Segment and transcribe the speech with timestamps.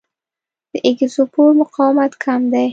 [0.71, 2.67] د اګزوسپور مقاومت کم دی.